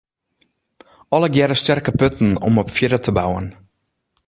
Allegearre 1.17 1.55
sterke 1.61 1.91
punten 1.91 2.35
om 2.41 2.57
op 2.59 2.69
fierder 2.69 2.99
te 3.01 3.11
bouwen. 3.11 3.55